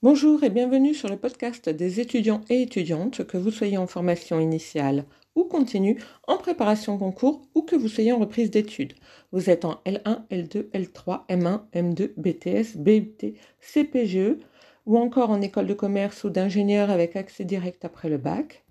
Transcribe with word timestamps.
Bonjour 0.00 0.44
et 0.44 0.50
bienvenue 0.50 0.94
sur 0.94 1.08
le 1.08 1.16
podcast 1.16 1.68
des 1.68 1.98
étudiants 1.98 2.42
et 2.48 2.62
étudiantes, 2.62 3.26
que 3.26 3.36
vous 3.36 3.50
soyez 3.50 3.78
en 3.78 3.88
formation 3.88 4.38
initiale 4.38 5.04
ou 5.34 5.42
continue, 5.42 6.00
en 6.28 6.36
préparation 6.36 6.96
concours 6.98 7.42
ou 7.56 7.62
que 7.62 7.74
vous 7.74 7.88
soyez 7.88 8.12
en 8.12 8.20
reprise 8.20 8.48
d'études. 8.48 8.94
Vous 9.32 9.50
êtes 9.50 9.64
en 9.64 9.80
L1, 9.84 10.24
L2, 10.30 10.70
L3, 10.70 11.26
M1, 11.26 11.62
M2, 11.74 12.12
BTS, 12.16 12.76
BUT, 12.76 13.34
CPGE 13.58 14.38
ou 14.86 14.98
encore 14.98 15.30
en 15.30 15.40
école 15.40 15.66
de 15.66 15.74
commerce 15.74 16.22
ou 16.22 16.30
d'ingénieur 16.30 16.90
avec 16.90 17.16
accès 17.16 17.44
direct 17.44 17.84
après 17.84 18.08
le 18.08 18.18
bac. 18.18 18.64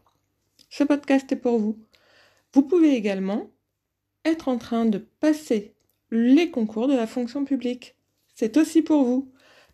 Ce 0.70 0.86
podcast 0.86 1.30
est 1.30 1.36
pour 1.36 1.60
vous. 1.60 1.78
Vous 2.54 2.62
pouvez 2.62 2.96
également 2.96 3.52
être 4.24 4.48
en 4.48 4.58
train 4.58 4.86
de 4.86 5.00
passer 5.20 5.74
les 6.10 6.52
concours 6.52 6.88
de 6.88 6.96
la 6.96 7.06
fonction 7.06 7.44
publique. 7.44 7.98
C'est 8.34 8.56
aussi 8.56 8.82
pour 8.82 9.04
vous. 9.04 9.30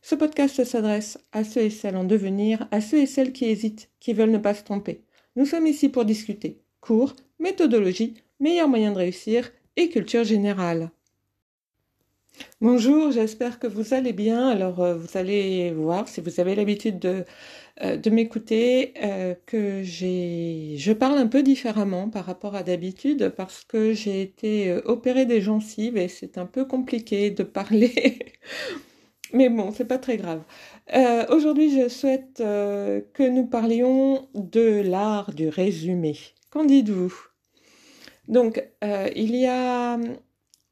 Ce 0.05 0.15
podcast 0.15 0.65
s'adresse 0.65 1.17
à 1.31 1.45
ceux 1.45 1.61
et 1.61 1.69
celles 1.69 1.95
en 1.95 2.03
devenir, 2.03 2.67
à 2.71 2.81
ceux 2.81 2.97
et 2.97 3.05
celles 3.05 3.31
qui 3.31 3.45
hésitent, 3.45 3.89
qui 4.01 4.11
veulent 4.11 4.31
ne 4.31 4.37
pas 4.37 4.53
se 4.53 4.65
tromper. 4.65 5.05
Nous 5.37 5.45
sommes 5.45 5.65
ici 5.65 5.87
pour 5.87 6.03
discuter 6.03 6.59
cours, 6.81 7.15
méthodologie, 7.39 8.15
meilleurs 8.41 8.67
moyens 8.67 8.93
de 8.93 8.99
réussir 8.99 9.49
et 9.77 9.87
culture 9.87 10.25
générale. 10.25 10.91
Bonjour, 12.59 13.11
j'espère 13.11 13.59
que 13.59 13.67
vous 13.67 13.93
allez 13.93 14.11
bien. 14.11 14.49
Alors, 14.49 14.81
euh, 14.81 14.95
vous 14.95 15.17
allez 15.17 15.71
voir, 15.71 16.09
si 16.09 16.19
vous 16.19 16.41
avez 16.41 16.55
l'habitude 16.55 16.99
de, 16.99 17.23
euh, 17.81 17.97
m'écouter, 18.11 18.93
euh, 19.01 19.35
que 19.45 19.83
j'ai, 19.83 20.75
je 20.79 20.91
parle 20.91 21.17
un 21.17 21.27
peu 21.27 21.43
différemment 21.43 22.09
par 22.09 22.25
rapport 22.25 22.55
à 22.55 22.63
d'habitude 22.63 23.29
parce 23.37 23.63
que 23.63 23.93
j'ai 23.93 24.21
été 24.21 24.73
opérée 24.83 25.25
des 25.25 25.39
gencives 25.39 25.95
et 25.95 26.09
c'est 26.09 26.37
un 26.37 26.45
peu 26.45 26.65
compliqué 26.65 27.31
de 27.31 27.43
parler 27.43 28.19
Mais 29.33 29.49
bon, 29.49 29.71
c'est 29.71 29.85
pas 29.85 29.97
très 29.97 30.17
grave. 30.17 30.43
Euh, 30.93 31.25
aujourd'hui, 31.29 31.71
je 31.71 31.89
souhaite 31.89 32.39
euh, 32.39 33.01
que 33.13 33.23
nous 33.23 33.47
parlions 33.47 34.27
de 34.35 34.81
l'art 34.81 35.33
du 35.33 35.49
résumé. 35.49 36.15
Qu'en 36.51 36.65
dites-vous? 36.65 37.13
Donc, 38.27 38.63
euh, 38.83 39.09
il 39.15 39.35
y 39.35 39.47
a... 39.47 39.97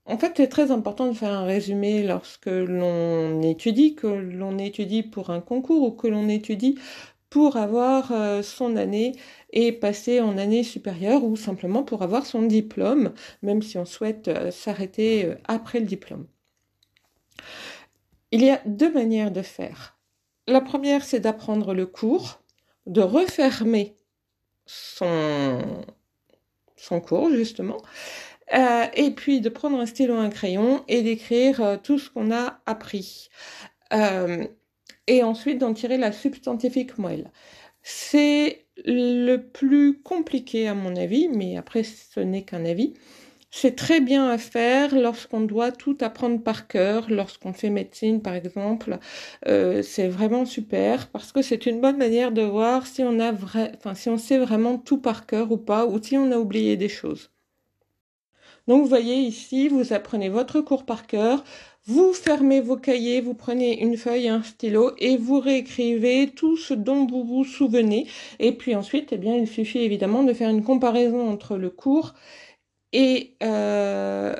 En 0.05 0.17
fait, 0.19 0.33
c'est 0.37 0.47
très 0.47 0.69
important 0.69 1.07
de 1.07 1.13
faire 1.17 1.31
un 1.31 1.45
résumé 1.45 2.03
lorsque 2.03 2.47
l'on 2.47 3.41
étudie, 3.41 3.95
que 3.95 4.07
l'on 4.07 4.59
étudie 4.59 5.01
pour 5.03 5.31
un 5.31 5.41
concours 5.41 5.83
ou 5.83 5.91
que 5.91 6.07
l'on 6.07 6.29
étudie 6.29 6.77
pour 7.29 7.55
avoir 7.55 8.11
son 8.43 8.75
année 8.75 9.13
et 9.53 9.71
passer 9.71 10.19
en 10.19 10.37
année 10.37 10.63
supérieure 10.63 11.23
ou 11.23 11.37
simplement 11.37 11.83
pour 11.83 12.01
avoir 12.01 12.25
son 12.25 12.41
diplôme, 12.41 13.13
même 13.41 13.61
si 13.61 13.77
on 13.77 13.85
souhaite 13.85 14.29
s'arrêter 14.51 15.33
après 15.45 15.79
le 15.79 15.85
diplôme. 15.85 16.25
Il 18.31 18.43
y 18.43 18.49
a 18.49 18.61
deux 18.65 18.91
manières 18.91 19.31
de 19.31 19.41
faire. 19.41 19.97
La 20.47 20.61
première, 20.61 21.03
c'est 21.03 21.19
d'apprendre 21.19 21.73
le 21.73 21.85
cours, 21.85 22.41
de 22.85 23.01
refermer 23.01 23.95
son, 24.65 25.61
cours, 27.05 27.29
justement, 27.29 27.77
euh, 28.53 28.85
et 28.95 29.11
puis 29.11 29.41
de 29.41 29.49
prendre 29.49 29.79
un 29.79 29.85
stylo, 29.85 30.15
un 30.15 30.29
crayon 30.29 30.83
et 30.87 31.01
d'écrire 31.01 31.61
euh, 31.61 31.77
tout 31.77 31.99
ce 31.99 32.09
qu'on 32.09 32.31
a 32.31 32.61
appris. 32.65 33.29
Euh, 33.93 34.45
et 35.07 35.23
ensuite 35.23 35.57
d'en 35.57 35.73
tirer 35.73 35.97
la 35.97 36.11
substantifique 36.11 36.97
moelle. 36.97 37.31
C'est 37.83 38.65
le 38.85 39.37
plus 39.37 40.01
compliqué 40.01 40.67
à 40.67 40.73
mon 40.73 40.95
avis, 40.95 41.27
mais 41.27 41.57
après 41.57 41.83
ce 41.83 42.19
n'est 42.19 42.43
qu'un 42.43 42.65
avis. 42.65 42.93
C'est 43.53 43.75
très 43.75 43.99
bien 43.99 44.29
à 44.29 44.37
faire 44.37 44.95
lorsqu'on 44.95 45.41
doit 45.41 45.71
tout 45.73 45.97
apprendre 46.01 46.41
par 46.41 46.67
cœur, 46.67 47.07
lorsqu'on 47.09 47.51
fait 47.53 47.69
médecine 47.69 48.21
par 48.21 48.33
exemple. 48.33 48.97
Euh, 49.47 49.83
c'est 49.83 50.07
vraiment 50.07 50.45
super 50.45 51.07
parce 51.09 51.31
que 51.33 51.41
c'est 51.41 51.65
une 51.65 51.81
bonne 51.81 51.97
manière 51.97 52.31
de 52.31 52.41
voir 52.43 52.87
si 52.87 53.03
on 53.03 53.19
a 53.19 53.31
vrai, 53.33 53.73
enfin 53.77 53.93
si 53.93 54.09
on 54.09 54.17
sait 54.17 54.37
vraiment 54.39 54.77
tout 54.77 54.97
par 54.99 55.25
cœur 55.25 55.51
ou 55.51 55.57
pas, 55.57 55.85
ou 55.85 56.01
si 56.01 56.17
on 56.17 56.31
a 56.31 56.37
oublié 56.37 56.77
des 56.77 56.89
choses. 56.89 57.29
Donc 58.67 58.83
vous 58.83 58.87
voyez 58.87 59.15
ici, 59.15 59.67
vous 59.67 59.91
apprenez 59.93 60.29
votre 60.29 60.61
cours 60.61 60.85
par 60.85 61.07
cœur, 61.07 61.43
vous 61.85 62.13
fermez 62.13 62.61
vos 62.61 62.77
cahiers, 62.77 63.19
vous 63.19 63.33
prenez 63.33 63.81
une 63.81 63.97
feuille, 63.97 64.29
un 64.29 64.43
stylo 64.43 64.91
et 64.99 65.17
vous 65.17 65.39
réécrivez 65.39 66.29
tout 66.35 66.55
ce 66.55 66.73
dont 66.75 67.05
vous 67.07 67.23
vous 67.23 67.43
souvenez. 67.43 68.07
Et 68.39 68.51
puis 68.51 68.75
ensuite, 68.75 69.09
eh 69.11 69.17
bien, 69.17 69.35
il 69.35 69.47
suffit 69.47 69.79
évidemment 69.79 70.23
de 70.23 70.33
faire 70.33 70.49
une 70.49 70.63
comparaison 70.63 71.27
entre 71.27 71.57
le 71.57 71.69
cours 71.71 72.13
et, 72.93 73.35
euh, 73.43 74.35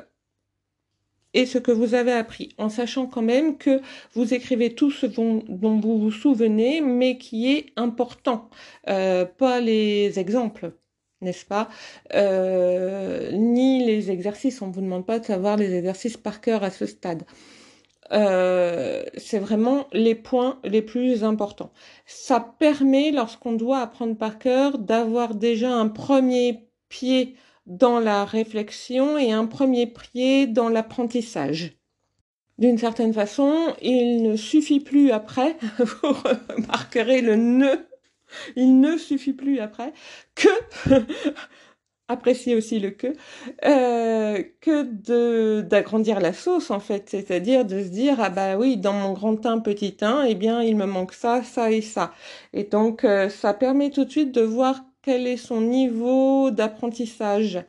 et 1.34 1.46
ce 1.46 1.58
que 1.58 1.72
vous 1.72 1.94
avez 1.94 2.12
appris, 2.12 2.54
en 2.58 2.68
sachant 2.68 3.06
quand 3.06 3.22
même 3.22 3.56
que 3.58 3.80
vous 4.14 4.34
écrivez 4.34 4.74
tout 4.74 4.90
ce 4.90 5.06
dont, 5.06 5.42
vous 5.48 5.98
vous 5.98 6.10
souvenez, 6.10 6.80
mais 6.80 7.18
qui 7.18 7.52
est 7.52 7.66
important, 7.76 8.50
euh, 8.88 9.24
pas 9.24 9.60
les 9.60 10.18
exemples 10.18 10.72
n'est-ce 11.22 11.46
pas? 11.46 11.68
Euh, 12.14 13.30
Ni 13.32 13.84
les 13.84 14.10
exercices, 14.10 14.60
on 14.60 14.68
ne 14.68 14.72
vous 14.72 14.80
demande 14.80 15.06
pas 15.06 15.18
de 15.18 15.24
savoir 15.24 15.56
les 15.56 15.74
exercices 15.74 16.16
par 16.16 16.40
cœur 16.40 16.64
à 16.64 16.70
ce 16.70 16.86
stade. 16.86 17.22
Euh, 18.12 19.04
c'est 19.16 19.38
vraiment 19.38 19.86
les 19.92 20.14
points 20.14 20.60
les 20.64 20.82
plus 20.82 21.24
importants. 21.24 21.72
Ça 22.06 22.40
permet, 22.58 23.10
lorsqu'on 23.10 23.52
doit 23.52 23.78
apprendre 23.80 24.16
par 24.16 24.38
cœur, 24.38 24.78
d'avoir 24.78 25.34
déjà 25.34 25.72
un 25.72 25.88
premier 25.88 26.68
pied 26.88 27.36
dans 27.66 28.00
la 28.00 28.24
réflexion 28.24 29.18
et 29.18 29.32
un 29.32 29.46
premier 29.46 29.86
pied 29.86 30.46
dans 30.46 30.68
l'apprentissage. 30.68 31.76
D'une 32.58 32.78
certaine 32.78 33.14
façon, 33.14 33.74
il 33.80 34.22
ne 34.22 34.36
suffit 34.36 34.80
plus 34.80 35.10
après, 35.10 35.56
vous 35.78 36.12
remarquerez 36.12 37.20
le 37.20 37.36
ne, 37.36 37.76
il 38.56 38.80
ne 38.80 38.96
suffit 38.96 39.32
plus 39.32 39.58
après 39.58 39.92
que, 40.34 40.48
appréciez 42.08 42.54
aussi 42.54 42.78
le 42.78 42.90
que, 42.90 43.14
euh, 43.64 44.42
que 44.60 44.82
de 44.82 45.62
d'agrandir 45.62 46.20
la 46.20 46.32
sauce 46.32 46.70
en 46.70 46.80
fait, 46.80 47.08
c'est-à-dire 47.10 47.64
de 47.64 47.82
se 47.82 47.88
dire 47.88 48.16
ah 48.20 48.30
bah 48.30 48.56
oui 48.56 48.76
dans 48.76 48.92
mon 48.92 49.12
grand 49.12 49.44
1 49.46 49.60
petit 49.60 49.96
1 50.00 50.24
eh 50.28 50.34
bien 50.34 50.62
il 50.62 50.76
me 50.76 50.86
manque 50.86 51.14
ça 51.14 51.42
ça 51.42 51.70
et 51.70 51.80
ça 51.80 52.12
et 52.52 52.64
donc 52.64 53.04
euh, 53.04 53.28
ça 53.28 53.54
permet 53.54 53.90
tout 53.90 54.04
de 54.04 54.10
suite 54.10 54.32
de 54.32 54.42
voir 54.42 54.82
quel 55.02 55.26
est 55.26 55.36
son 55.36 55.60
niveau 55.60 56.50
d'apprentissage, 56.50 57.60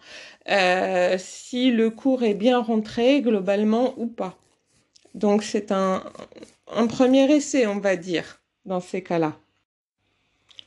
euh, 0.50 1.16
si 1.18 1.72
le 1.72 1.90
cours 1.90 2.24
est 2.24 2.36
bien 2.36 2.62
rentré 2.62 3.22
globalement 3.22 3.94
ou 3.98 4.06
pas. 4.06 4.38
Donc 5.16 5.44
c'est 5.44 5.72
un, 5.72 6.04
premier 6.90 7.32
essai, 7.32 7.66
on 7.68 7.80
va 7.80 7.96
dire, 7.96 8.42
dans 8.66 8.80
ces 8.80 9.02
cas-là. 9.04 9.34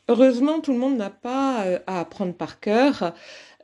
Heureusement, 0.08 0.60
tout 0.60 0.72
le 0.72 0.78
monde 0.78 0.96
n'a 0.96 1.10
pas 1.10 1.64
euh, 1.64 1.78
à 1.86 2.00
apprendre 2.00 2.34
par 2.34 2.60
cœur, 2.60 3.12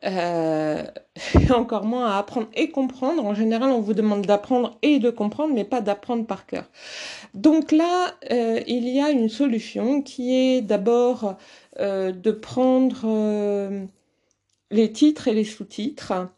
euh, 0.04 0.82
encore 1.54 1.84
moins 1.84 2.06
à 2.06 2.18
apprendre 2.18 2.48
et 2.54 2.70
comprendre. 2.70 3.24
En 3.24 3.34
général, 3.34 3.70
on 3.70 3.80
vous 3.80 3.94
demande 3.94 4.26
d'apprendre 4.26 4.76
et 4.82 5.00
de 5.00 5.10
comprendre, 5.10 5.54
mais 5.54 5.64
pas 5.64 5.80
d'apprendre 5.80 6.26
par 6.26 6.46
cœur. 6.46 6.64
Donc 7.34 7.72
là, 7.72 8.14
il 8.66 8.88
y 8.88 9.00
a 9.00 9.10
une 9.10 9.28
solution 9.28 10.02
qui 10.02 10.34
est 10.34 10.62
d'abord 10.62 11.36
de 11.78 12.30
prendre 12.30 13.02
euh, 13.04 13.86
les 14.70 14.92
titres 14.92 15.28
et 15.28 15.34
les 15.34 15.44
sous-titres 15.44 16.28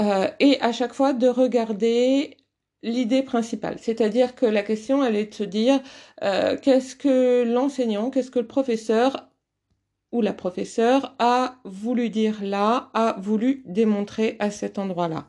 euh, 0.00 0.28
et 0.40 0.60
à 0.60 0.72
chaque 0.72 0.94
fois 0.94 1.12
de 1.12 1.28
regarder 1.28 2.36
l'idée 2.82 3.22
principale. 3.22 3.76
C'est-à-dire 3.80 4.34
que 4.34 4.46
la 4.46 4.62
question, 4.62 5.04
elle 5.04 5.16
est 5.16 5.26
de 5.26 5.34
se 5.34 5.44
dire 5.44 5.80
qu'est-ce 6.20 6.94
que 6.94 7.42
l'enseignant, 7.42 8.08
qu'est-ce 8.10 8.30
que 8.30 8.38
le 8.38 8.46
professeur 8.46 9.28
ou 10.12 10.22
la 10.22 10.32
professeure 10.32 11.16
a 11.18 11.56
voulu 11.64 12.08
dire 12.08 12.38
là, 12.40 12.90
a 12.94 13.16
voulu 13.18 13.64
démontrer 13.66 14.36
à 14.38 14.52
cet 14.52 14.78
endroit-là. 14.78 15.26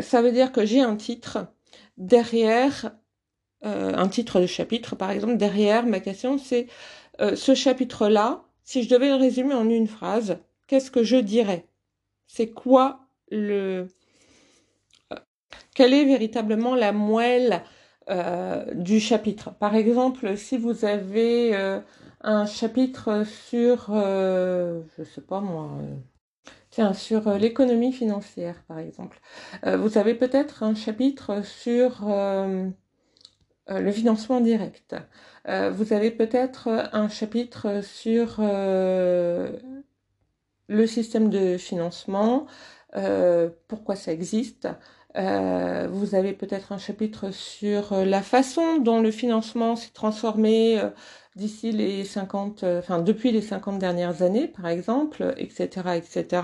ça 0.00 0.22
veut 0.22 0.32
dire 0.32 0.50
que 0.50 0.66
j'ai 0.66 0.80
un 0.80 0.96
titre 0.96 1.46
derrière, 1.96 2.90
un 3.62 4.08
titre 4.08 4.40
de 4.40 4.46
chapitre 4.46 4.96
par 4.96 5.12
exemple, 5.12 5.36
derrière 5.36 5.86
ma 5.86 6.00
question 6.00 6.36
c'est 6.36 6.66
euh, 7.20 7.36
ce 7.36 7.54
chapitre-là, 7.54 8.44
si 8.64 8.82
je 8.82 8.88
devais 8.88 9.08
le 9.08 9.16
résumer 9.16 9.54
en 9.54 9.68
une 9.68 9.86
phrase, 9.86 10.38
qu'est-ce 10.66 10.90
que 10.90 11.02
je 11.02 11.16
dirais? 11.16 11.66
C'est 12.26 12.50
quoi 12.50 13.00
le... 13.30 13.88
Euh, 15.12 15.16
quelle 15.74 15.92
est 15.92 16.04
véritablement 16.04 16.74
la 16.74 16.92
moelle 16.92 17.62
euh, 18.08 18.64
du 18.74 19.00
chapitre? 19.00 19.52
Par 19.54 19.74
exemple, 19.74 20.36
si 20.36 20.56
vous 20.56 20.84
avez 20.84 21.54
un 22.22 22.46
chapitre 22.46 23.24
sur, 23.24 23.86
je 23.88 25.04
sais 25.04 25.20
pas 25.20 25.40
moi, 25.40 25.70
tiens, 26.70 26.94
sur 26.94 27.30
l'économie 27.34 27.92
financière, 27.92 28.62
par 28.68 28.78
exemple, 28.78 29.20
vous 29.64 29.98
avez 29.98 30.14
peut-être 30.14 30.62
un 30.62 30.74
chapitre 30.74 31.44
sur 31.44 32.06
le 33.68 33.92
financement 33.92 34.40
direct. 34.40 34.94
Euh, 35.48 35.70
vous 35.70 35.92
avez 35.92 36.10
peut-être 36.10 36.68
un 36.92 37.08
chapitre 37.08 37.82
sur 37.82 38.36
euh, 38.38 39.56
le 40.68 40.86
système 40.86 41.30
de 41.30 41.56
financement, 41.58 42.46
euh, 42.96 43.50
pourquoi 43.68 43.96
ça 43.96 44.12
existe, 44.12 44.68
Euh, 45.16 45.88
vous 45.90 46.14
avez 46.14 46.32
peut-être 46.32 46.72
un 46.72 46.78
chapitre 46.78 47.30
sur 47.32 47.92
euh, 47.92 48.04
la 48.04 48.22
façon 48.22 48.78
dont 48.78 49.00
le 49.00 49.10
financement 49.10 49.76
s'est 49.76 49.90
transformé 49.92 50.80
euh, 50.80 50.88
d'ici 51.36 51.70
les 51.72 52.04
50, 52.04 52.64
enfin 52.64 52.98
depuis 53.00 53.30
les 53.30 53.42
50 53.42 53.78
dernières 53.78 54.22
années, 54.22 54.48
par 54.48 54.68
exemple, 54.68 55.34
etc., 55.38 55.96
etc. 55.96 56.42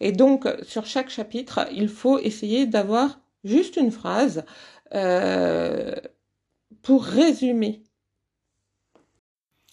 Et 0.00 0.12
donc, 0.12 0.46
sur 0.62 0.86
chaque 0.86 1.08
chapitre, 1.10 1.66
il 1.72 1.88
faut 1.88 2.18
essayer 2.18 2.66
d'avoir 2.66 3.20
juste 3.44 3.76
une 3.76 3.90
phrase 3.92 4.44
pour 6.84 7.02
résumer. 7.04 7.82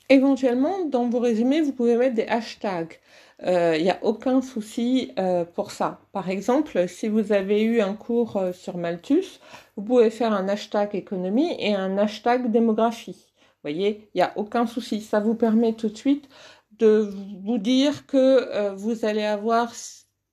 Éventuellement, 0.09 0.85
dans 0.85 1.07
vos 1.09 1.19
résumés, 1.19 1.61
vous 1.61 1.73
pouvez 1.73 1.95
mettre 1.95 2.15
des 2.15 2.25
hashtags. 2.25 2.99
Il 3.41 3.47
euh, 3.47 3.77
n'y 3.77 3.89
a 3.89 3.99
aucun 4.03 4.41
souci 4.41 5.13
euh, 5.19 5.45
pour 5.45 5.71
ça. 5.71 6.01
Par 6.11 6.29
exemple, 6.29 6.87
si 6.87 7.07
vous 7.07 7.31
avez 7.31 7.61
eu 7.63 7.81
un 7.81 7.93
cours 7.93 8.37
euh, 8.37 8.53
sur 8.53 8.77
Malthus, 8.77 9.39
vous 9.75 9.83
pouvez 9.83 10.09
faire 10.09 10.33
un 10.33 10.47
hashtag 10.47 10.95
économie 10.95 11.55
et 11.59 11.73
un 11.73 11.97
hashtag 11.97 12.51
démographie. 12.51 13.27
Vous 13.37 13.69
voyez, 13.69 14.09
il 14.13 14.17
n'y 14.17 14.21
a 14.21 14.33
aucun 14.37 14.65
souci. 14.65 15.01
Ça 15.01 15.19
vous 15.19 15.35
permet 15.35 15.73
tout 15.73 15.89
de 15.89 15.97
suite 15.97 16.29
de 16.77 17.13
vous 17.43 17.57
dire 17.57 18.05
que 18.07 18.73
vous 18.75 19.05
allez 19.05 19.23
avoir 19.23 19.71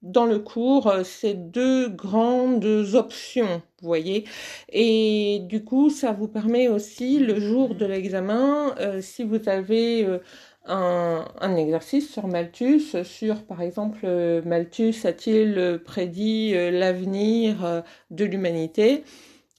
dans 0.03 0.27
le 0.27 0.39
cours 0.39 0.93
ces 1.05 1.35
deux 1.35 1.89
grandes 1.89 2.65
options, 2.95 3.63
vous 3.81 3.89
voyez. 3.89 4.25
Et 4.71 5.41
du 5.45 5.65
coup, 5.65 5.91
ça 5.91 6.13
vous 6.13 6.29
permet 6.29 6.69
aussi, 6.69 7.19
le 7.19 7.41
jour 7.41 7.75
de 7.75 7.87
l'examen, 7.87 8.75
si 9.01 9.25
vous 9.25 9.49
avez 9.49 10.21
un, 10.69 11.57
exercice 11.57 12.13
sur 12.13 12.27
Malthus, 12.27 13.05
sur 13.05 13.45
par 13.45 13.63
exemple 13.63 14.07
Malthus 14.45 14.95
a-t-il 15.05 15.81
prédit 15.85 16.53
euh, 16.55 16.71
l'avenir 16.71 17.65
euh, 17.65 17.81
de 18.11 18.25
l'humanité 18.25 19.05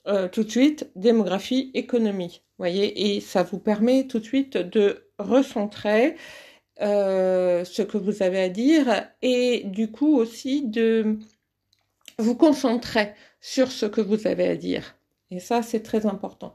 euh, 0.08 0.28
Tout 0.28 0.44
de 0.44 0.52
suite, 0.52 0.90
démographie, 0.96 1.72
économie. 1.74 2.42
Voyez, 2.58 3.16
et 3.16 3.22
ça 3.22 3.44
vous 3.44 3.60
permet 3.60 4.08
tout 4.08 4.20
de 4.20 4.24
suite 4.24 4.58
de 4.58 5.06
recentrer 5.18 6.16
ce 6.80 7.82
que 7.82 7.98
vous 7.98 8.24
avez 8.24 8.42
à 8.42 8.50
dire 8.50 9.08
et 9.22 9.64
du 9.66 9.92
coup 9.92 10.16
aussi 10.16 10.68
de 10.68 11.20
vous 12.20 12.36
concentrer 12.36 13.14
sur 13.42 13.72
ce 13.72 13.86
que 13.86 14.02
vous 14.02 14.28
avez 14.28 14.48
à 14.48 14.56
dire. 14.56 14.96
Et 15.32 15.40
ça, 15.40 15.62
c'est 15.62 15.82
très 15.82 16.06
important. 16.06 16.54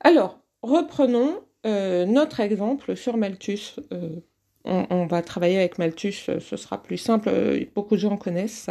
Alors, 0.00 0.40
reprenons 0.62 1.42
euh, 1.66 2.04
notre 2.04 2.40
exemple 2.40 2.96
sur 2.96 3.16
Malthus, 3.16 3.76
euh, 3.92 4.20
on, 4.64 5.06
va 5.06 5.22
travailler 5.22 5.58
avec 5.58 5.78
Malthus, 5.78 6.24
euh, 6.28 6.40
ce 6.40 6.56
sera 6.56 6.82
plus 6.82 6.96
simple, 6.96 7.30
beaucoup 7.74 7.94
de 7.94 8.00
gens 8.00 8.16
connaissent. 8.16 8.70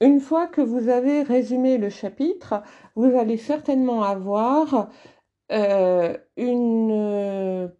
Une 0.00 0.20
fois 0.20 0.46
que 0.46 0.62
vous 0.62 0.88
avez 0.88 1.22
résumé 1.22 1.76
le 1.76 1.90
chapitre, 1.90 2.62
vous 2.96 3.18
allez 3.18 3.36
certainement 3.36 4.02
avoir 4.02 4.88
une 5.50 7.70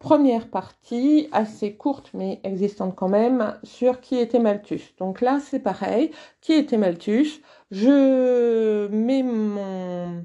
première 0.00 0.48
partie 0.48 1.28
assez 1.30 1.76
courte 1.76 2.10
mais 2.14 2.40
existante 2.42 2.96
quand 2.96 3.08
même 3.08 3.56
sur 3.62 4.00
qui 4.00 4.16
était 4.16 4.40
Malthus. 4.40 4.94
Donc 4.98 5.20
là 5.20 5.38
c'est 5.38 5.60
pareil, 5.60 6.10
qui 6.40 6.54
était 6.54 6.78
Malthus, 6.78 7.40
je 7.70 8.88
mets 8.88 9.22
mon, 9.22 10.24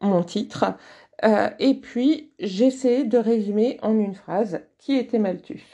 mon 0.00 0.24
titre 0.24 0.74
euh, 1.24 1.48
et 1.58 1.74
puis, 1.74 2.32
j'essaie 2.38 3.04
de 3.04 3.18
résumer 3.18 3.78
en 3.82 3.98
une 3.98 4.14
phrase 4.14 4.60
qui 4.78 4.96
était 4.96 5.18
Malthus? 5.18 5.64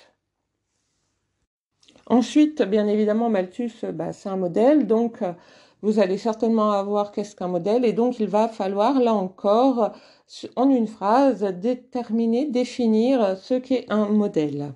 Ensuite, 2.07 2.63
bien 2.63 2.87
évidemment, 2.87 3.29
Malthus, 3.29 3.73
bah, 3.93 4.13
c'est 4.13 4.29
un 4.29 4.37
modèle, 4.37 4.87
donc 4.87 5.23
vous 5.83 5.99
allez 5.99 6.17
certainement 6.17 6.71
avoir 6.71 7.13
qu'est-ce 7.13 7.37
qu'un 7.37 7.49
modèle, 7.49 7.85
et 7.85 7.93
donc 7.93 8.21
il 8.21 8.29
va 8.29 8.49
falloir, 8.49 9.01
là 9.01 9.13
encore, 9.13 9.93
en 10.57 10.71
une 10.71 10.87
phrase, 10.87 11.43
déterminer, 11.43 12.47
définir 12.47 13.37
ce 13.37 13.55
qu'est 13.55 13.87
un 13.91 14.07
modèle. 14.07 14.73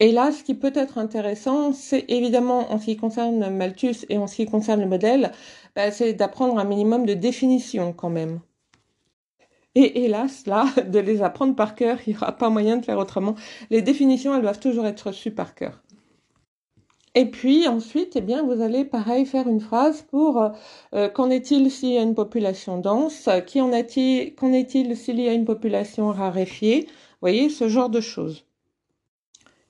Et 0.00 0.12
là, 0.12 0.32
ce 0.32 0.42
qui 0.42 0.54
peut 0.54 0.72
être 0.74 0.96
intéressant, 0.96 1.74
c'est 1.74 2.06
évidemment 2.08 2.72
en 2.72 2.78
ce 2.78 2.86
qui 2.86 2.96
concerne 2.96 3.50
Malthus 3.50 4.06
et 4.08 4.16
en 4.16 4.26
ce 4.26 4.36
qui 4.36 4.46
concerne 4.46 4.80
le 4.80 4.86
modèle, 4.86 5.32
bah, 5.76 5.90
c'est 5.90 6.14
d'apprendre 6.14 6.58
un 6.58 6.64
minimum 6.64 7.04
de 7.04 7.12
définition 7.12 7.92
quand 7.92 8.08
même. 8.08 8.40
Et 9.74 10.04
hélas, 10.04 10.46
là, 10.46 10.64
de 10.88 10.98
les 10.98 11.22
apprendre 11.22 11.54
par 11.54 11.74
cœur, 11.74 11.98
il 12.06 12.14
n'y 12.14 12.16
aura 12.16 12.32
pas 12.32 12.48
moyen 12.48 12.78
de 12.78 12.84
faire 12.84 12.98
autrement. 12.98 13.34
Les 13.68 13.82
définitions, 13.82 14.34
elles 14.34 14.42
doivent 14.42 14.58
toujours 14.58 14.86
être 14.86 15.08
reçues 15.08 15.30
par 15.32 15.54
cœur. 15.54 15.82
Et 17.14 17.26
puis 17.26 17.66
ensuite, 17.66 18.14
eh 18.16 18.20
bien, 18.20 18.42
vous 18.44 18.62
allez 18.62 18.84
pareil 18.84 19.26
faire 19.26 19.48
une 19.48 19.60
phrase 19.60 20.02
pour 20.02 20.52
euh, 20.94 21.08
qu'en 21.08 21.28
est-il 21.30 21.70
s'il 21.70 21.90
y 21.92 21.98
a 21.98 22.02
une 22.02 22.14
population 22.14 22.78
dense, 22.78 23.28
qu'en 23.52 23.72
est-il 23.72 24.96
s'il 24.96 25.20
y 25.20 25.28
a 25.28 25.32
une 25.32 25.44
population 25.44 26.08
raréfiée, 26.10 26.86
vous 26.86 27.18
voyez, 27.22 27.48
ce 27.48 27.68
genre 27.68 27.90
de 27.90 28.00
choses. 28.00 28.44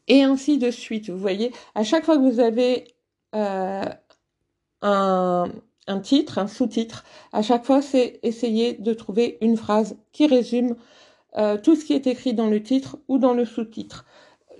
Et 0.08 0.22
ainsi 0.22 0.58
de 0.58 0.70
suite, 0.70 1.08
vous 1.08 1.18
voyez, 1.18 1.52
à 1.74 1.82
chaque 1.84 2.04
fois 2.04 2.16
que 2.16 2.22
vous 2.22 2.40
avez 2.40 2.84
euh, 3.34 3.84
un, 4.82 5.50
un 5.86 6.00
titre, 6.00 6.38
un 6.38 6.46
sous-titre. 6.46 7.04
À 7.32 7.42
chaque 7.42 7.64
fois, 7.64 7.82
c'est 7.82 8.20
essayer 8.22 8.74
de 8.74 8.92
trouver 8.94 9.38
une 9.40 9.56
phrase 9.56 9.96
qui 10.12 10.26
résume 10.26 10.76
euh, 11.36 11.58
tout 11.58 11.76
ce 11.76 11.84
qui 11.84 11.92
est 11.92 12.06
écrit 12.06 12.34
dans 12.34 12.48
le 12.48 12.62
titre 12.62 12.98
ou 13.08 13.18
dans 13.18 13.34
le 13.34 13.44
sous-titre. 13.44 14.04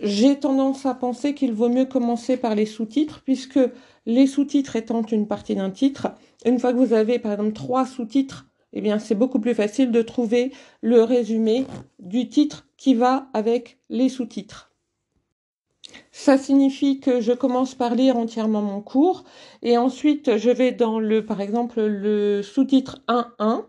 J'ai 0.02 0.38
tendance 0.38 0.86
à 0.86 0.94
penser 0.94 1.34
qu'il 1.34 1.52
vaut 1.52 1.68
mieux 1.68 1.84
commencer 1.84 2.38
par 2.38 2.54
les 2.54 2.64
sous-titres, 2.64 3.20
puisque 3.22 3.60
les 4.06 4.26
sous-titres 4.26 4.76
étant 4.76 5.02
une 5.02 5.26
partie 5.26 5.54
d'un 5.54 5.70
titre, 5.70 6.08
une 6.46 6.58
fois 6.58 6.72
que 6.72 6.78
vous 6.78 6.94
avez 6.94 7.18
par 7.18 7.32
exemple 7.32 7.52
trois 7.52 7.84
sous-titres, 7.84 8.46
eh 8.72 8.80
bien 8.80 8.98
c'est 8.98 9.14
beaucoup 9.14 9.40
plus 9.40 9.54
facile 9.54 9.90
de 9.90 10.00
trouver 10.00 10.52
le 10.80 11.02
résumé 11.02 11.66
du 11.98 12.28
titre 12.30 12.66
qui 12.78 12.94
va 12.94 13.28
avec 13.34 13.78
les 13.90 14.08
sous-titres. 14.08 14.70
Ça 16.12 16.38
signifie 16.38 17.00
que 17.00 17.20
je 17.20 17.32
commence 17.32 17.74
par 17.74 17.94
lire 17.94 18.16
entièrement 18.16 18.62
mon 18.62 18.80
cours 18.80 19.24
et 19.62 19.76
ensuite 19.76 20.38
je 20.38 20.50
vais 20.50 20.72
dans 20.72 20.98
le, 20.98 21.26
par 21.26 21.42
exemple, 21.42 21.82
le 21.82 22.42
sous-titre 22.42 23.02
1.1. 23.08 23.64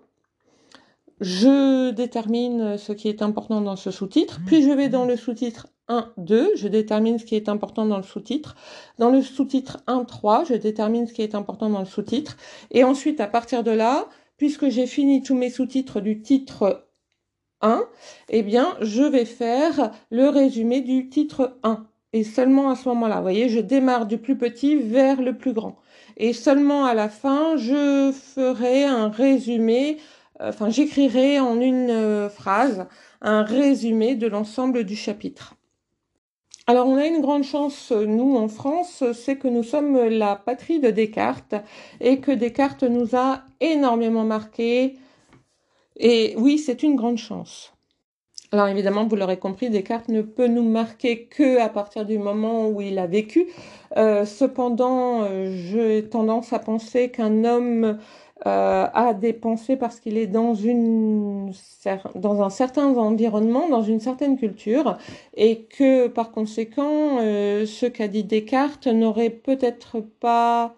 Je 1.20 1.92
détermine 1.92 2.78
ce 2.78 2.94
qui 2.94 3.10
est 3.10 3.22
important 3.22 3.60
dans 3.60 3.76
ce 3.76 3.92
sous-titre, 3.92 4.40
mmh. 4.40 4.46
puis 4.46 4.64
je 4.64 4.70
vais 4.70 4.88
dans 4.88 5.06
le 5.06 5.18
sous-titre 5.18 5.68
1.2, 5.92 6.56
je 6.56 6.68
détermine 6.70 7.20
ce 7.20 7.26
qui 7.26 7.36
est 7.36 7.50
important 7.50 7.86
dans 7.86 7.98
le 7.98 8.04
sous-titre. 8.04 8.56
Dans 8.98 9.10
le 9.10 9.22
sous-titre 9.22 9.84
1.3, 9.88 10.48
je 10.48 10.54
détermine 10.54 11.06
ce 11.06 11.14
qui 11.14 11.22
est 11.22 11.36
important 11.36 11.70
dans 11.70 11.80
le 11.80 11.86
sous-titre. 11.86 12.38
Et 12.72 12.84
ensuite, 12.86 13.20
à 13.20 13.28
partir 13.28 13.64
de 13.64 13.72
là, 13.72 14.08
puisque 14.38 14.70
j'ai 14.70 14.88
fini 14.88 15.22
tous 15.22 15.36
mes 15.36 15.50
sous-titres 15.50 16.00
du 16.00 16.22
titre 16.22 16.88
1, 17.62 17.84
eh 18.30 18.42
bien, 18.42 18.76
je 18.80 19.04
vais 19.04 19.26
faire 19.26 19.92
le 20.10 20.30
résumé 20.30 20.82
du 20.82 21.10
titre 21.10 21.58
1. 21.64 21.86
Et 22.14 22.24
seulement 22.24 22.70
à 22.70 22.76
ce 22.76 22.90
moment-là, 22.90 23.18
vous 23.18 23.22
voyez, 23.22 23.50
je 23.50 23.60
démarre 23.60 24.06
du 24.06 24.18
plus 24.18 24.38
petit 24.38 24.76
vers 24.76 25.22
le 25.22 25.38
plus 25.38 25.54
grand. 25.54 25.78
Et 26.18 26.34
seulement 26.34 26.86
à 26.86 26.94
la 26.94 27.10
fin, 27.10 27.56
je 27.58 28.12
ferai 28.12 28.84
un 28.84 29.10
résumé, 29.10 29.98
enfin 30.40 30.70
j'écrirai 30.70 31.40
en 31.40 31.60
une 31.62 31.90
euh, 31.90 32.30
phrase 32.30 32.88
un 33.22 33.44
résumé 33.44 34.16
de 34.16 34.28
l'ensemble 34.28 34.84
du 34.84 34.96
chapitre. 34.96 35.56
Alors 36.72 36.88
on 36.88 36.96
a 36.96 37.06
une 37.06 37.20
grande 37.20 37.44
chance, 37.44 37.92
nous 37.92 38.38
en 38.38 38.48
France, 38.48 39.04
c'est 39.12 39.36
que 39.36 39.50
nous 39.50 39.62
sommes 39.62 40.08
la 40.08 40.38
patrie 40.38 40.80
de 40.80 40.90
Descartes 40.90 41.54
et 42.00 42.22
que 42.22 42.32
Descartes 42.32 42.84
nous 42.84 43.14
a 43.14 43.42
énormément 43.60 44.24
marqué. 44.24 44.96
Et 45.98 46.34
oui, 46.38 46.58
c'est 46.58 46.82
une 46.82 46.96
grande 46.96 47.18
chance. 47.18 47.74
Alors 48.54 48.70
évidemment, 48.70 49.06
vous 49.06 49.18
l'aurez 49.18 49.36
compris, 49.36 49.70
Descartes 49.70 50.08
ne 50.08 50.22
peut 50.22 50.48
nous 50.48 50.64
marquer 50.64 51.26
que 51.26 51.60
à 51.60 51.68
partir 51.68 52.06
du 52.06 52.18
moment 52.18 52.70
où 52.70 52.80
il 52.80 53.00
a 53.00 53.06
vécu. 53.06 53.48
Euh, 53.98 54.24
cependant, 54.24 55.24
euh, 55.24 55.54
j'ai 55.54 56.08
tendance 56.08 56.54
à 56.54 56.60
penser 56.60 57.10
qu'un 57.10 57.44
homme 57.44 57.98
euh, 58.48 58.88
a 58.94 59.14
des 59.14 59.34
pensées 59.34 59.78
parce 59.78 60.00
qu'il 60.00 60.18
est 60.18 60.28
dans 60.28 60.56
une 60.56 61.54
dans 62.16 62.42
un 62.42 62.50
certain 62.50 62.96
environnement, 62.96 63.70
dans 63.70 63.84
une 63.84 64.00
certaine 64.00 64.38
culture, 64.38 64.98
et 65.36 65.64
que 65.64 66.08
par 66.08 66.32
conséquent, 66.32 67.18
ce 67.20 67.86
qu'a 67.86 68.08
dit 68.08 68.24
Descartes 68.24 68.88
n'aurait 68.88 69.30
peut-être 69.30 70.00
pas 70.20 70.76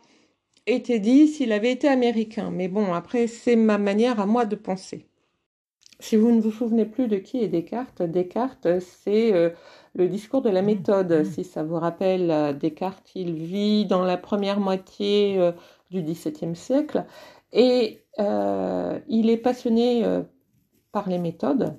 été 0.68 1.00
dit 1.00 1.28
s'il 1.28 1.52
avait 1.52 1.72
été 1.72 1.88
américain. 1.88 2.52
Mais 2.52 2.68
bon, 2.68 2.94
après, 2.94 3.28
c'est 3.28 3.56
ma 3.56 3.78
manière 3.78 4.20
à 4.20 4.26
moi 4.26 4.46
de 4.46 4.56
penser. 4.56 5.06
Si 6.00 6.16
vous 6.16 6.32
ne 6.32 6.42
vous 6.42 6.52
souvenez 6.52 6.86
plus 6.86 7.08
de 7.08 7.18
qui 7.18 7.42
est 7.42 7.48
Descartes, 7.48 8.02
Descartes, 8.02 8.80
c'est 8.80 9.34
euh, 9.34 9.52
le 9.96 10.08
discours 10.08 10.42
de 10.42 10.50
la 10.50 10.62
méthode. 10.62 11.12
Mmh. 11.12 11.26
Si 11.26 11.44
ça 11.44 11.64
vous 11.64 11.80
rappelle, 11.80 12.30
euh, 12.32 12.54
Descartes, 12.54 13.12
il 13.16 13.34
vit 13.34 13.86
dans 13.86 14.04
la 14.04 14.18
première 14.18 14.60
moitié 14.60 15.40
euh, 15.40 15.52
du 15.92 16.02
XVIIe 16.02 16.56
siècle 16.56 17.06
et 17.54 18.00
il 19.08 19.30
est 19.30 19.38
passionné 19.38 20.04
par 20.92 21.08
les 21.08 21.20
méthodes. 21.20 21.74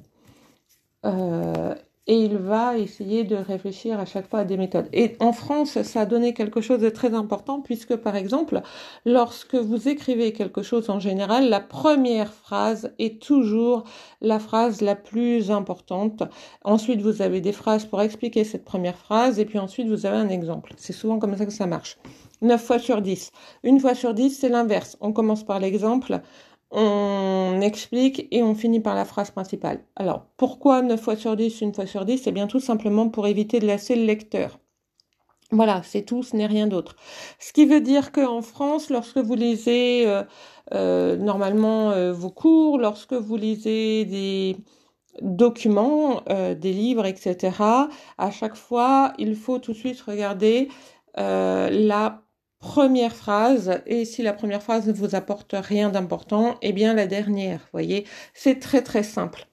et 2.06 2.16
il 2.22 2.36
va 2.36 2.76
essayer 2.76 3.24
de 3.24 3.34
réfléchir 3.34 3.98
à 3.98 4.04
chaque 4.04 4.28
fois 4.28 4.40
à 4.40 4.44
des 4.44 4.58
méthodes. 4.58 4.88
Et 4.92 5.16
en 5.20 5.32
France, 5.32 5.80
ça 5.80 6.02
a 6.02 6.06
donné 6.06 6.34
quelque 6.34 6.60
chose 6.60 6.80
de 6.80 6.90
très 6.90 7.14
important 7.14 7.62
puisque, 7.62 7.96
par 7.96 8.14
exemple, 8.14 8.60
lorsque 9.06 9.54
vous 9.54 9.88
écrivez 9.88 10.34
quelque 10.34 10.62
chose 10.62 10.90
en 10.90 11.00
général, 11.00 11.48
la 11.48 11.60
première 11.60 12.34
phrase 12.34 12.92
est 12.98 13.22
toujours 13.22 13.84
la 14.20 14.38
phrase 14.38 14.82
la 14.82 14.96
plus 14.96 15.50
importante. 15.50 16.22
Ensuite, 16.62 17.00
vous 17.00 17.22
avez 17.22 17.40
des 17.40 17.52
phrases 17.52 17.86
pour 17.86 18.02
expliquer 18.02 18.44
cette 18.44 18.66
première 18.66 18.98
phrase 18.98 19.38
et 19.38 19.46
puis 19.46 19.58
ensuite, 19.58 19.88
vous 19.88 20.04
avez 20.04 20.18
un 20.18 20.28
exemple. 20.28 20.74
C'est 20.76 20.92
souvent 20.92 21.18
comme 21.18 21.34
ça 21.38 21.46
que 21.46 21.52
ça 21.52 21.66
marche. 21.66 21.96
9 22.44 22.62
fois 22.62 22.78
sur 22.78 23.02
10. 23.02 23.32
Une 23.64 23.80
fois 23.80 23.94
sur 23.94 24.14
10, 24.14 24.38
c'est 24.38 24.48
l'inverse. 24.48 24.96
On 25.00 25.12
commence 25.12 25.44
par 25.44 25.58
l'exemple 25.58 26.20
on 26.76 27.60
explique 27.60 28.26
et 28.32 28.42
on 28.42 28.56
finit 28.56 28.80
par 28.80 28.96
la 28.96 29.04
phrase 29.04 29.30
principale. 29.30 29.84
Alors, 29.94 30.26
pourquoi 30.36 30.82
9 30.82 31.00
fois 31.00 31.14
sur 31.14 31.36
10, 31.36 31.60
une 31.60 31.72
fois 31.72 31.86
sur 31.86 32.04
10 32.04 32.18
C'est 32.18 32.32
bien 32.32 32.48
tout 32.48 32.58
simplement 32.58 33.08
pour 33.08 33.28
éviter 33.28 33.60
de 33.60 33.66
lasser 33.66 33.94
le 33.94 34.04
lecteur. 34.04 34.58
Voilà, 35.52 35.82
c'est 35.84 36.02
tout, 36.02 36.24
ce 36.24 36.34
n'est 36.34 36.46
rien 36.46 36.66
d'autre. 36.66 36.96
Ce 37.38 37.52
qui 37.52 37.64
veut 37.64 37.80
dire 37.80 38.10
qu'en 38.10 38.42
France, 38.42 38.90
lorsque 38.90 39.18
vous 39.18 39.36
lisez 39.36 40.04
euh, 40.06 40.24
euh, 40.72 41.16
normalement 41.16 41.92
euh, 41.92 42.12
vos 42.12 42.30
cours, 42.30 42.78
lorsque 42.78 43.12
vous 43.12 43.36
lisez 43.36 44.04
des 44.04 44.56
documents, 45.22 46.22
des 46.26 46.72
livres, 46.72 47.06
etc., 47.06 47.52
à 48.18 48.30
chaque 48.32 48.56
fois, 48.56 49.12
il 49.16 49.36
faut 49.36 49.60
tout 49.60 49.70
de 49.70 49.76
suite 49.76 50.00
regarder 50.00 50.68
la 51.16 52.23
première 52.64 53.14
phrase 53.14 53.82
et 53.86 54.06
si 54.06 54.22
la 54.22 54.32
première 54.32 54.62
phrase 54.62 54.86
ne 54.88 54.92
vous 54.94 55.14
apporte 55.14 55.54
rien 55.54 55.90
d'important, 55.90 56.56
eh 56.62 56.72
bien 56.72 56.94
la 56.94 57.06
dernière, 57.06 57.60
voyez, 57.72 58.06
c'est 58.32 58.58
très 58.58 58.80
très 58.80 59.02
simple. 59.02 59.46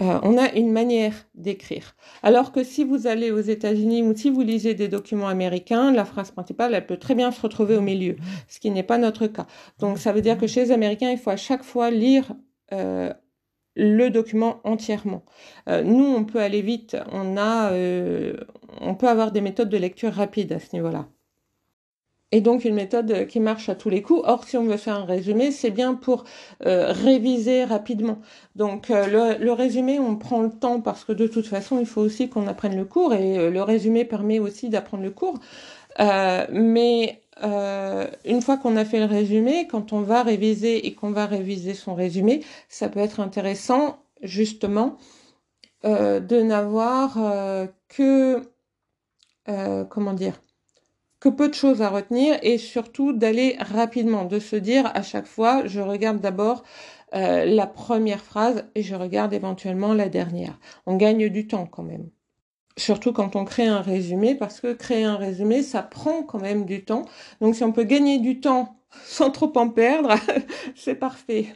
Euh, 0.00 0.20
on 0.22 0.38
a 0.38 0.52
une 0.52 0.70
manière 0.70 1.14
d'écrire. 1.34 1.96
Alors 2.22 2.52
que 2.52 2.62
si 2.62 2.84
vous 2.84 3.08
allez 3.08 3.32
aux 3.32 3.40
États-Unis 3.40 4.04
ou 4.04 4.16
si 4.16 4.30
vous 4.30 4.42
lisez 4.42 4.74
des 4.74 4.86
documents 4.86 5.26
américains, 5.26 5.90
la 5.90 6.04
phrase 6.04 6.30
principale, 6.30 6.74
elle 6.74 6.86
peut 6.86 6.96
très 6.96 7.16
bien 7.16 7.32
se 7.32 7.40
retrouver 7.40 7.76
au 7.76 7.80
milieu, 7.80 8.14
ce 8.46 8.60
qui 8.60 8.70
n'est 8.70 8.84
pas 8.84 8.96
notre 8.96 9.26
cas. 9.26 9.48
Donc 9.80 9.98
ça 9.98 10.12
veut 10.12 10.22
dire 10.22 10.38
que 10.38 10.46
chez 10.46 10.60
les 10.60 10.72
Américains, 10.72 11.10
il 11.10 11.18
faut 11.18 11.30
à 11.30 11.36
chaque 11.36 11.64
fois 11.64 11.90
lire 11.90 12.32
euh, 12.72 13.12
le 13.74 14.10
document 14.10 14.60
entièrement. 14.62 15.24
Euh, 15.68 15.82
nous, 15.82 16.06
on 16.06 16.24
peut 16.24 16.40
aller 16.40 16.62
vite. 16.62 16.96
On 17.10 17.36
a, 17.36 17.72
on 18.80 18.94
peut 18.94 19.08
avoir 19.08 19.32
des 19.32 19.40
méthodes 19.40 19.68
de 19.68 19.76
lecture 19.76 20.12
rapide 20.12 20.52
à 20.52 20.60
ce 20.60 20.74
niveau-là 20.76 21.08
et 22.32 22.40
donc 22.40 22.64
une 22.64 22.74
méthode 22.74 23.26
qui 23.26 23.40
marche 23.40 23.68
à 23.68 23.74
tous 23.74 23.90
les 23.90 24.02
coups. 24.02 24.22
Or, 24.24 24.44
si 24.44 24.56
on 24.56 24.64
veut 24.64 24.76
faire 24.76 24.96
un 24.96 25.04
résumé, 25.04 25.50
c'est 25.50 25.70
bien 25.70 25.94
pour 25.94 26.24
euh, 26.64 26.92
réviser 26.92 27.64
rapidement. 27.64 28.18
Donc 28.56 28.90
euh, 28.90 29.36
le, 29.38 29.52
résumé, 29.52 29.98
on 29.98 30.16
prend 30.16 30.42
le 30.42 30.50
temps 30.50 30.80
parce 30.80 31.04
que 31.04 31.12
de 31.12 31.26
toute 31.26 31.46
façon, 31.46 31.80
il 31.80 31.86
faut 31.86 32.00
aussi 32.00 32.28
qu'on 32.28 32.46
apprenne 32.46 32.76
le 32.76 32.84
cours 32.84 33.14
et 33.14 33.38
euh, 33.38 33.50
le 33.50 33.62
résumé 33.62 34.04
permet 34.04 34.38
aussi 34.38 34.68
d'apprendre 34.68 35.02
le 35.02 35.10
cours. 35.10 35.38
mais 35.98 37.20
une 38.24 38.42
fois 38.42 38.58
qu'on 38.58 38.76
a 38.76 38.84
fait 38.84 38.98
le 38.98 39.06
résumé, 39.06 39.66
quand 39.66 39.92
on 39.92 40.02
va 40.02 40.22
réviser 40.22 40.86
et 40.86 40.94
qu'on 40.94 41.10
va 41.10 41.26
réviser 41.26 41.74
son 41.74 41.94
résumé, 41.94 42.44
ça 42.68 42.88
peut 42.88 43.00
être 43.00 43.20
intéressant 43.20 43.98
justement 44.22 44.98
de 45.84 46.42
n'avoir 46.42 47.16
que 47.88 48.42
comment 49.88 50.12
dire 50.12 50.34
que 51.20 51.28
peu 51.28 51.48
de 51.48 51.54
choses 51.54 51.82
à 51.82 51.90
retenir 51.90 52.38
et 52.42 52.58
surtout 52.58 53.12
d'aller 53.12 53.56
rapidement, 53.60 54.24
de 54.24 54.38
se 54.38 54.56
dire 54.56 54.90
à 54.94 55.02
chaque 55.02 55.26
fois, 55.26 55.66
je 55.66 55.80
regarde 55.80 56.20
d'abord 56.20 56.64
euh, 57.14 57.44
la 57.44 57.66
première 57.66 58.22
phrase 58.22 58.64
et 58.74 58.82
je 58.82 58.94
regarde 58.94 59.32
éventuellement 59.34 59.92
la 59.92 60.08
dernière. 60.08 60.58
On 60.86 60.96
gagne 60.96 61.28
du 61.28 61.46
temps 61.46 61.66
quand 61.66 61.82
même. 61.82 62.08
Surtout 62.76 63.12
quand 63.12 63.36
on 63.36 63.44
crée 63.44 63.66
un 63.66 63.82
résumé, 63.82 64.34
parce 64.34 64.60
que 64.60 64.72
créer 64.72 65.04
un 65.04 65.16
résumé, 65.16 65.62
ça 65.62 65.82
prend 65.82 66.22
quand 66.22 66.38
même 66.40 66.64
du 66.64 66.84
temps. 66.84 67.04
Donc 67.40 67.54
si 67.54 67.64
on 67.64 67.72
peut 67.72 67.84
gagner 67.84 68.18
du 68.18 68.40
temps 68.40 68.76
sans 69.04 69.30
trop 69.30 69.52
en 69.56 69.68
perdre, 69.68 70.14
c'est 70.74 70.94
parfait. 70.94 71.52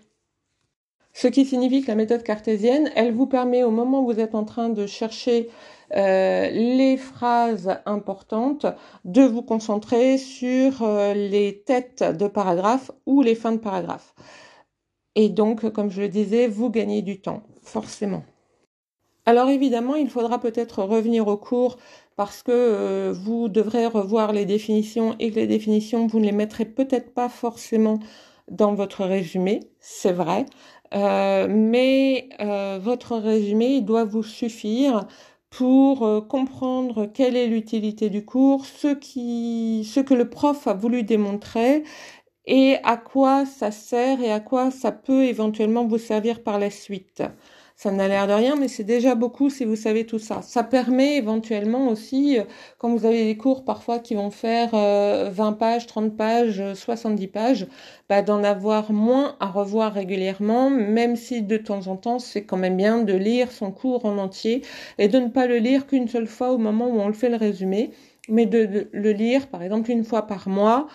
Ce 1.14 1.28
qui 1.28 1.44
signifie 1.44 1.80
que 1.80 1.87
la 1.87 1.94
méthode 1.94 2.25
cartésienne, 2.25 2.90
elle 2.97 3.12
vous 3.12 3.26
permet 3.26 3.62
au 3.62 3.71
moment 3.71 4.02
où 4.02 4.12
vous 4.12 4.18
êtes 4.18 4.35
en 4.35 4.44
train 4.44 4.68
de 4.68 4.85
chercher 4.85 5.49
euh, 5.94 6.50
les 6.50 6.97
phrases 6.97 7.78
importantes, 7.87 8.66
de 9.04 9.23
vous 9.23 9.42
concentrer 9.42 10.18
sur 10.18 10.83
euh, 10.83 11.14
les 11.14 11.62
têtes 11.64 12.02
de 12.02 12.26
paragraphes 12.26 12.90
ou 13.06 13.23
les 13.23 13.37
fins 13.37 13.52
de 13.52 13.59
paragraphes. 13.59 14.12
Et 15.14 15.28
donc, 15.28 15.71
comme 15.71 15.88
je 15.88 16.00
le 16.00 16.09
disais, 16.09 16.49
vous 16.49 16.68
gagnez 16.68 17.00
du 17.00 17.21
temps, 17.21 17.44
forcément. 17.62 18.25
Alors 19.25 19.49
évidemment, 19.49 19.94
il 19.94 20.11
faudra 20.11 20.40
peut-être 20.40 20.83
revenir 20.83 21.28
au 21.28 21.37
cours 21.37 21.78
parce 22.16 22.42
que 22.42 22.50
euh, 22.52 23.12
vous 23.14 23.49
devrez 23.49 23.87
revoir 23.87 24.33
les 24.33 24.47
définitions 24.47 25.14
et 25.21 25.30
que 25.30 25.37
les 25.37 25.47
définitions, 25.47 26.09
vous 26.09 26.18
ne 26.18 26.25
les 26.25 26.33
mettrez 26.33 26.64
peut-être 26.64 27.14
pas 27.14 27.28
forcément 27.28 28.00
dans 28.50 28.75
votre 28.75 29.04
résumé, 29.04 29.61
c'est 29.80 30.12
vrai, 30.12 30.44
mais 30.94 32.28
votre 32.80 33.16
résumé 33.16 33.80
doit 33.80 34.04
vous 34.04 34.22
suffire 34.22 35.06
pour 35.50 36.04
euh, 36.04 36.20
comprendre 36.20 37.06
quelle 37.06 37.36
est 37.36 37.46
l'utilité 37.46 38.10
du 38.10 38.24
cours, 38.24 38.66
ce 38.66 40.00
que 40.00 40.14
le 40.14 40.28
prof 40.28 40.66
a 40.66 40.74
voulu 40.74 41.04
démontrer 41.04 41.84
et 42.46 42.76
à 42.84 42.96
quoi 42.98 43.46
ça 43.46 43.70
sert 43.70 44.20
et 44.22 44.32
à 44.32 44.40
quoi 44.40 44.70
ça 44.72 44.92
peut 44.92 45.24
éventuellement 45.24 45.86
vous 45.86 45.98
servir 45.98 46.42
par 46.44 46.58
la 46.58 46.70
suite. 46.70 47.22
Ça 47.76 47.90
n'a 47.90 48.06
l'air 48.06 48.28
de 48.28 48.32
rien, 48.32 48.54
mais 48.54 48.68
c'est 48.68 48.84
déjà 48.84 49.16
beaucoup 49.16 49.50
si 49.50 49.64
vous 49.64 49.74
savez 49.74 50.06
tout 50.06 50.20
ça. 50.20 50.42
Ça 50.42 50.62
permet 50.62 51.16
éventuellement 51.16 51.88
aussi, 51.88 52.38
euh, 52.38 52.44
quand 52.78 52.94
vous 52.94 53.04
avez 53.04 53.24
des 53.24 53.36
cours 53.36 53.64
parfois 53.64 53.98
qui 53.98 54.14
vont 54.14 54.30
faire 54.30 54.70
20 54.70 54.78
euh, 54.78 55.52
pages, 55.52 55.86
30 55.88 56.16
pages, 56.16 56.62
70 56.74 57.26
pages, 57.28 57.66
bah, 58.08 58.22
d'en 58.22 58.44
avoir 58.44 58.92
moins 58.92 59.36
à 59.40 59.46
revoir 59.46 59.92
régulièrement, 59.92 60.70
même 60.70 61.16
si 61.16 61.42
de 61.42 61.56
temps 61.56 61.88
en 61.88 61.96
temps 61.96 62.20
c'est 62.20 62.44
quand 62.44 62.56
même 62.56 62.76
bien 62.76 63.02
de 63.02 63.12
lire 63.12 63.50
son 63.50 63.72
cours 63.72 64.04
en 64.04 64.18
entier 64.18 64.62
et 64.98 65.08
de 65.08 65.18
ne 65.18 65.28
pas 65.28 65.46
le 65.46 65.56
lire 65.58 65.86
qu'une 65.88 66.06
seule 66.08 66.28
fois 66.28 66.52
au 66.52 66.58
moment 66.58 66.86
où 66.88 67.00
on 67.00 67.08
le 67.08 67.12
fait 67.14 67.28
le 67.28 67.36
résumé, 67.36 67.90
mais 68.28 68.46
de, 68.46 68.88
le 68.92 69.12
lire 69.12 69.48
par 69.48 69.62
exemple 69.62 69.90
une 69.90 70.04
fois 70.04 70.26
par 70.28 70.48
mois. 70.48 70.86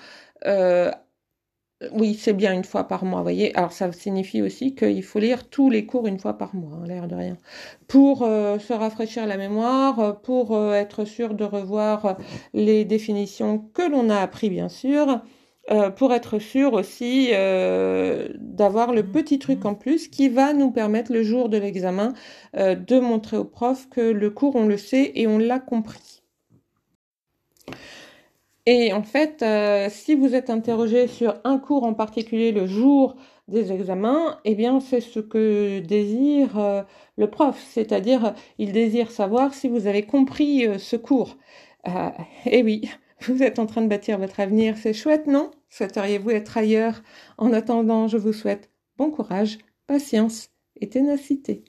Euh, 0.46 0.92
oui, 1.94 2.16
c'est 2.16 2.34
bien 2.34 2.54
une 2.54 2.66
fois 2.66 2.86
par 2.88 3.06
mois, 3.06 3.22
voyez. 3.22 3.56
Alors 3.56 3.72
ça 3.72 3.92
signifie 3.94 4.42
aussi 4.42 4.76
qu'il 4.76 5.02
faut 5.04 5.20
lire 5.20 5.50
tous 5.50 5.70
les 5.70 5.86
cours 5.86 6.08
une 6.08 6.20
fois 6.20 6.38
par 6.38 6.54
mois, 6.54 6.78
hein, 6.78 6.86
l'air 6.86 7.08
de 7.08 7.16
rien, 7.16 7.38
pour 7.88 8.24
euh, 8.24 8.60
se 8.60 8.74
rafraîchir 8.74 9.26
la 9.26 9.38
mémoire, 9.38 10.22
pour 10.22 10.56
euh, 10.56 10.74
être 10.74 11.06
sûr 11.06 11.34
de 11.36 11.46
revoir 11.46 12.18
les 12.54 12.84
définitions 12.84 13.60
que 13.74 13.90
l'on 13.90 14.10
a 14.10 14.18
appris, 14.18 14.50
bien 14.50 14.68
sûr, 14.68 15.22
euh, 15.72 15.90
pour 15.90 16.14
être 16.14 16.40
sûr 16.40 16.74
aussi 16.74 17.30
d'avoir 17.32 18.94
le 18.94 19.04
petit 19.04 19.40
truc 19.40 19.66
en 19.66 19.76
plus 19.76 20.10
qui 20.10 20.28
va 20.28 20.54
nous 20.54 20.72
permettre 20.72 21.14
le 21.14 21.24
jour 21.24 21.48
de 21.50 21.58
l'examen 21.58 22.14
de 22.56 23.00
montrer 23.00 23.38
au 23.38 23.46
prof 23.46 23.88
que 23.90 24.02
le 24.02 24.30
cours 24.32 24.56
on 24.56 24.66
le 24.66 24.78
sait 24.78 25.12
et 25.16 25.28
on 25.28 25.38
l'a 25.38 25.60
compris. 25.60 26.19
Et 28.72 28.94
en 28.94 29.02
fait, 29.02 29.42
euh, 29.42 29.88
si 29.90 30.14
vous 30.14 30.36
êtes 30.36 30.52
interrogé 30.52 31.08
sur 31.08 31.34
un 31.44 31.58
cours 31.58 31.86
en 31.86 31.96
particulier 31.96 32.52
le 32.52 32.68
jour 32.68 33.16
des 33.48 33.72
examens, 33.72 34.40
eh 34.46 34.54
bien, 34.54 34.80
c'est 34.80 35.02
ce 35.02 35.20
que 35.20 35.80
désire 35.80 36.60
euh, 36.60 36.84
le 37.18 37.32
prof, 37.32 37.60
c'est-à-dire 37.72 38.36
il 38.60 38.72
désire 38.72 39.10
savoir 39.10 39.56
si 39.56 39.68
vous 39.70 39.88
avez 39.88 40.04
compris 40.04 40.68
euh, 40.68 40.78
ce 40.78 40.96
cours. 40.98 41.38
et 42.46 42.62
oui, 42.62 42.88
vous 43.22 43.42
êtes 43.42 43.58
en 43.58 43.66
train 43.66 43.82
de 43.82 43.88
bâtir 43.88 44.20
votre 44.20 44.40
avenir, 44.40 44.78
c'est 44.78 44.94
chouette, 44.94 45.26
non? 45.26 45.50
Souhaiteriez-vous 45.70 46.30
être 46.30 46.56
ailleurs? 46.56 47.02
En 47.40 47.54
attendant, 47.54 48.08
je 48.08 48.18
vous 48.18 48.34
souhaite 48.34 48.70
bon 48.98 49.10
courage, 49.10 49.58
patience 49.88 50.52
et 50.80 50.90
ténacité. 50.90 51.64